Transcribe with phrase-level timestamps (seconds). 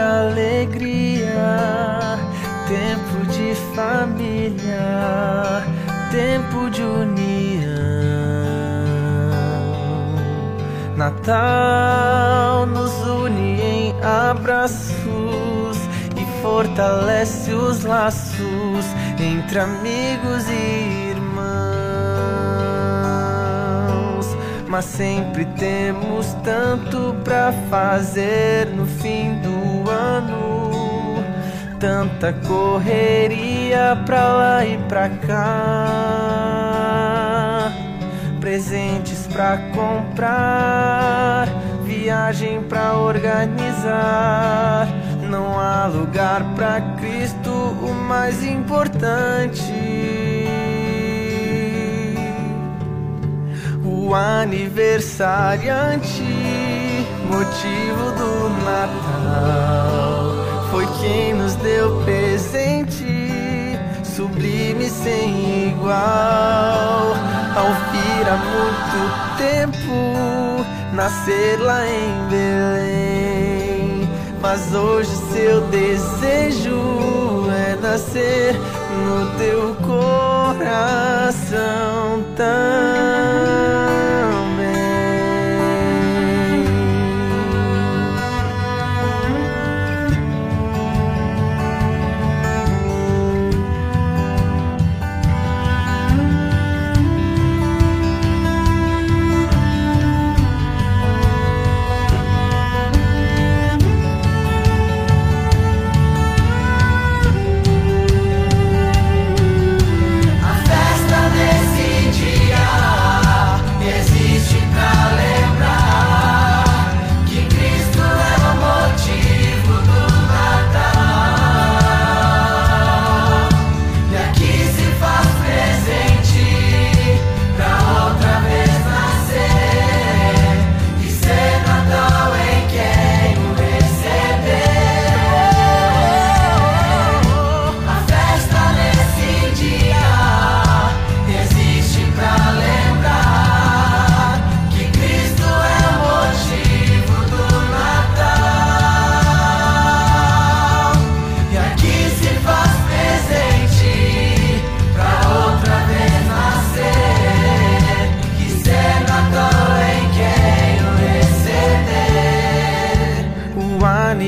[0.00, 1.28] Alegria,
[2.66, 5.62] tempo de família,
[6.10, 7.70] tempo de união.
[10.96, 14.98] Natal nos une em abraços
[16.16, 18.84] e fortalece os laços
[19.18, 21.00] entre amigos e
[24.70, 29.59] mas sempre temos tanto pra fazer no fim do
[30.00, 31.24] ano.
[31.78, 35.90] Tanta correria pra lá e pra cá.
[38.40, 41.48] Presentes pra comprar,
[41.84, 44.88] viagem pra organizar.
[45.28, 49.90] Não há lugar pra Cristo, o mais importante.
[54.10, 56.24] o aniversariante,
[57.28, 59.29] motivo do Natal.
[64.40, 67.14] Sublime sem igual.
[67.54, 68.98] Ao vir há muito
[69.36, 70.64] tempo,
[70.94, 74.08] nascer lá em Belém.
[74.40, 76.80] Mas hoje seu desejo
[77.50, 78.54] é nascer
[79.04, 81.34] no teu coração
[82.34, 83.89] tão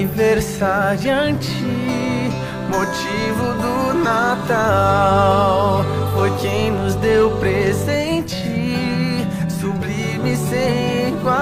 [0.03, 1.65] aniversariante,
[2.69, 5.85] motivo do Natal.
[6.13, 8.35] Foi quem nos deu presente,
[9.61, 11.37] sublime sem igual.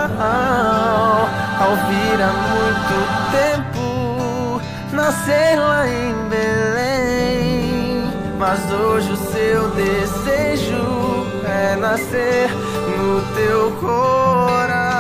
[1.59, 2.97] Ao vir há muito
[3.33, 4.61] tempo,
[4.93, 8.05] nascer lá em Belém.
[8.39, 12.51] Mas hoje o seu desejo é nascer
[12.99, 15.00] no teu coração.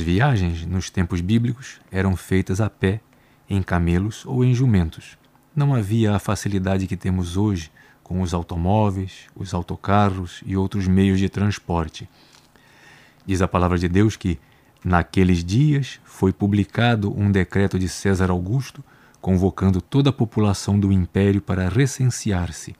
[0.00, 3.02] As viagens nos tempos bíblicos eram feitas a pé,
[3.50, 5.18] em camelos ou em jumentos.
[5.54, 7.70] Não havia a facilidade que temos hoje
[8.02, 12.08] com os automóveis, os autocarros e outros meios de transporte.
[13.26, 14.38] Diz a palavra de Deus que,
[14.82, 18.82] naqueles dias, foi publicado um decreto de César Augusto
[19.20, 22.74] convocando toda a população do império para recensear-se.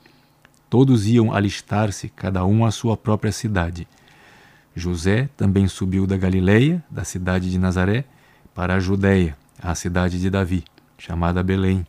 [0.71, 3.87] Todos iam alistar-se, cada um à sua própria cidade.
[4.81, 8.05] José também subiu da Galileia, da cidade de Nazaré,
[8.55, 10.65] para a Judéia, a cidade de Davi,
[10.99, 11.87] chamada Belém,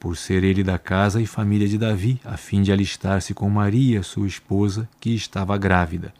[0.00, 4.02] por ser ele da casa e família de Davi, a fim de alistar-se com Maria,
[4.02, 6.12] sua esposa, que estava grávida.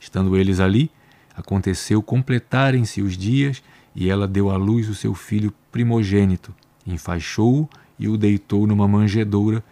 [0.00, 0.90] Estando eles ali,
[1.36, 3.62] aconteceu completarem-se os dias
[3.94, 6.54] e ela deu à luz o seu filho primogênito,
[6.86, 7.68] enfaixou-o
[7.98, 9.62] e o deitou numa manjedoura,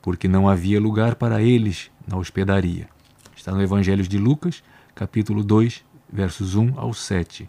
[0.00, 2.88] porque não havia lugar para eles na hospedaria.
[3.36, 4.62] Está no Evangelho de Lucas,
[4.94, 7.48] capítulo 2, versos 1 ao 7.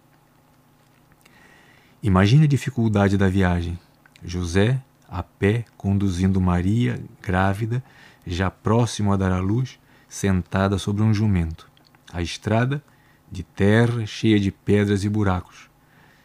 [2.01, 3.77] Imagine a dificuldade da viagem.
[4.23, 7.83] José, a pé, conduzindo Maria, grávida,
[8.25, 11.69] já próximo a dar à luz, sentada sobre um jumento.
[12.11, 12.81] A estrada,
[13.29, 15.69] de terra, cheia de pedras e buracos.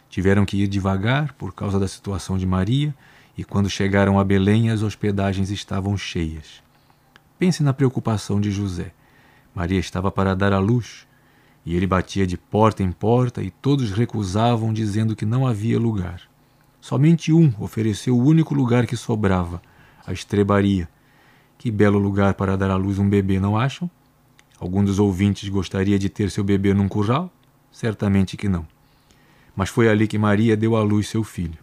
[0.08, 2.94] Tiveram que ir devagar por causa da situação de Maria,
[3.36, 6.62] e quando chegaram a Belém, as hospedagens estavam cheias.
[7.38, 8.92] Pense na preocupação de José.
[9.58, 11.06] Maria estava para dar à luz,
[11.66, 16.22] e ele batia de porta em porta, e todos recusavam, dizendo que não havia lugar.
[16.80, 19.60] Somente um ofereceu o único lugar que sobrava,
[20.06, 20.88] a estrebaria.
[21.58, 23.90] Que belo lugar para dar à luz um bebê, não acham?
[24.60, 27.30] Algum dos ouvintes gostaria de ter seu bebê num curral?
[27.72, 28.64] Certamente que não
[29.58, 31.58] mas foi ali que Maria deu à luz seu filho.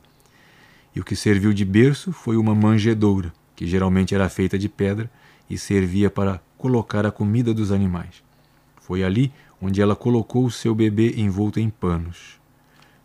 [0.93, 5.09] E o que serviu de berço foi uma manjedoura, que geralmente era feita de pedra
[5.49, 8.23] e servia para colocar a comida dos animais.
[8.77, 9.31] Foi ali
[9.61, 12.39] onde ela colocou o seu bebê envolto em panos.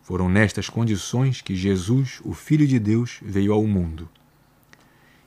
[0.01, 4.09] Foram nestas condições que Jesus, o Filho de Deus, veio ao mundo.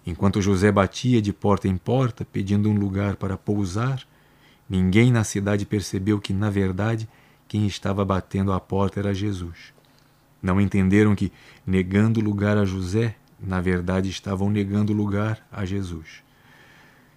[0.05, 4.03] Enquanto José batia de porta em porta, pedindo um lugar para pousar,
[4.69, 7.09] ninguém na cidade percebeu que, na verdade,
[7.47, 9.73] quem estava batendo à porta era Jesus.
[10.43, 11.31] Não entenderam que,
[11.65, 16.25] negando lugar a José, na verdade estavam negando lugar a Jesus.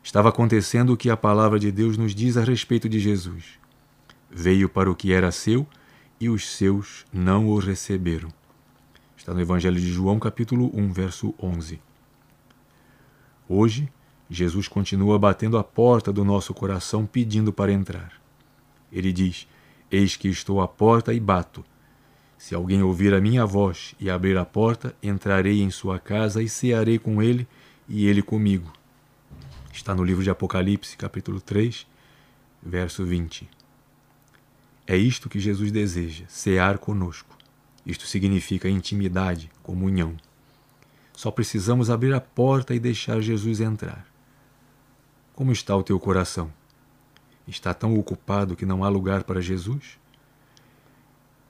[0.08, 3.60] Estava acontecendo o que a palavra de Deus nos diz a respeito de Jesus.
[4.32, 5.68] Veio para o que era seu
[6.18, 8.30] e os seus não o receberam.
[9.18, 11.82] Está no Evangelho de João, capítulo 1, verso 11.
[13.50, 13.92] Hoje,
[14.30, 18.14] Jesus continua batendo a porta do nosso coração pedindo para entrar.
[18.90, 19.46] Ele diz:
[19.92, 21.66] Eis que estou à porta e bato.
[22.38, 26.48] Se alguém ouvir a minha voz e abrir a porta, entrarei em sua casa e
[26.48, 27.46] cearei com ele
[27.90, 28.72] e ele comigo.
[29.78, 31.86] Está no livro de Apocalipse, capítulo 3,
[32.64, 33.48] verso 20.
[34.88, 37.38] É isto que Jesus deseja, cear conosco.
[37.86, 40.18] Isto significa intimidade, comunhão.
[41.16, 44.08] Só precisamos abrir a porta e deixar Jesus entrar.
[45.36, 46.52] Como está o teu coração?
[47.48, 50.00] está tão ocupado que não há lugar para Jesus?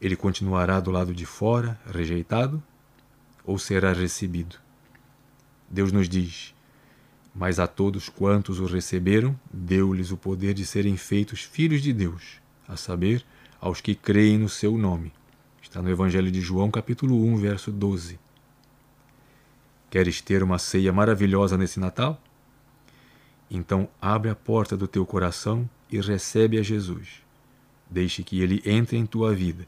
[0.01, 2.61] Ele continuará do lado de fora, rejeitado,
[3.45, 4.57] ou será recebido?
[5.69, 6.56] Deus nos diz:
[7.37, 12.41] Mas a todos quantos o receberam, deu-lhes o poder de serem feitos filhos de Deus,
[12.67, 13.23] a saber,
[13.61, 15.13] aos que creem no seu nome.
[15.61, 18.19] Está no Evangelho de João, capítulo 1, verso 12.
[19.91, 22.19] Queres ter uma ceia maravilhosa nesse Natal?
[23.51, 27.21] Então abre a porta do teu coração e recebe a Jesus.
[27.87, 29.67] Deixe que ele entre em tua vida,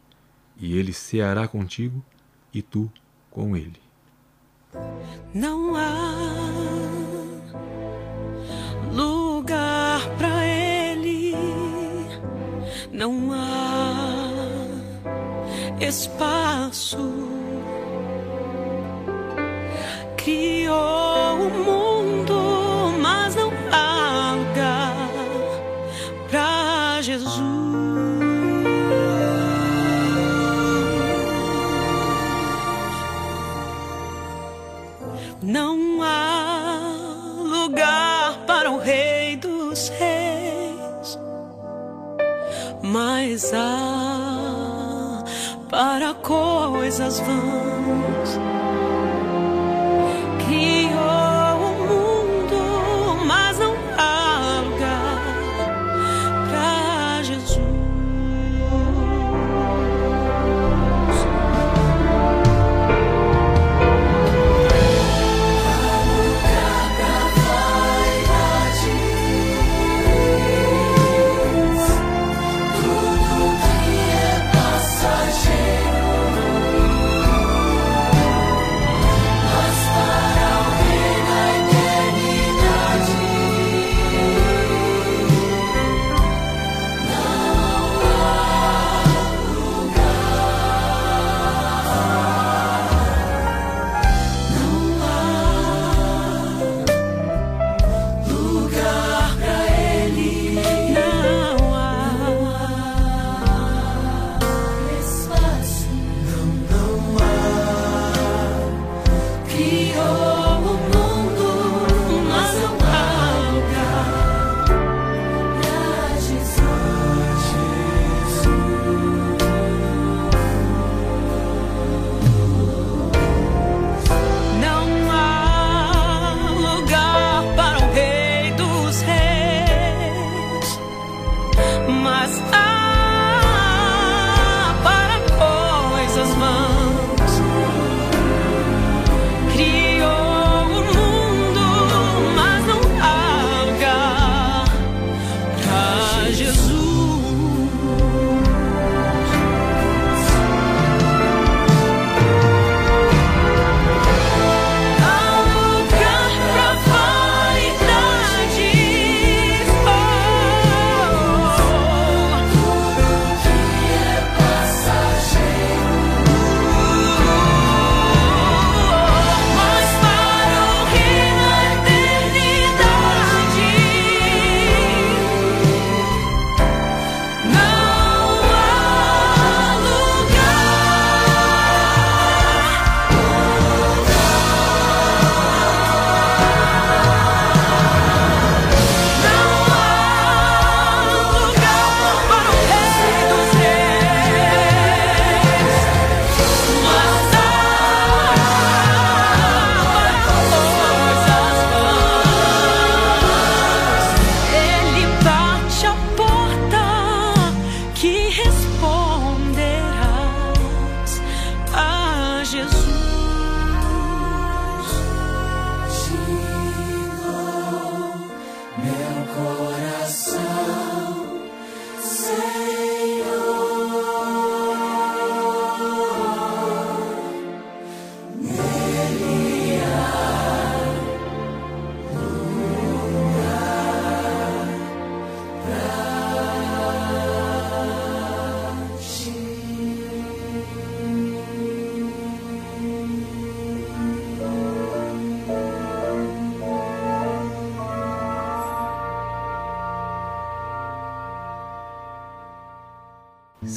[0.58, 2.04] e ele ceará contigo
[2.52, 2.92] e tu
[3.30, 3.80] com ele.
[5.34, 6.69] Não há
[13.00, 14.28] não há
[15.80, 16.98] espaço.
[20.18, 20.89] Criou
[45.70, 48.40] para coisas vãs.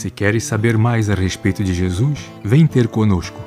[0.03, 3.41] Se queres saber mais a respeito de Jesus, vem ter conosco.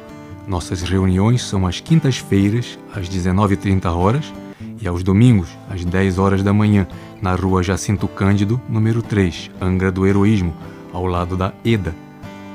[0.48, 4.34] Nossas reuniões são às quintas-feiras, às 19h30 horas,
[4.82, 6.88] e aos domingos, às 10 horas da manhã,
[7.22, 10.56] na rua Jacinto Cândido, número 3, Angra do Heroísmo,
[10.94, 11.94] ao lado da EDA.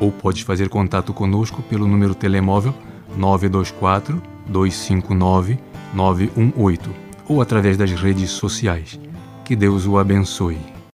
[0.00, 2.72] Ou podes fazer contato conosco pelo número telemóvel
[3.18, 5.58] 924 259
[5.92, 6.90] 918
[7.28, 8.98] ou através das redes sociais.
[9.44, 10.79] Que Deus o abençoe.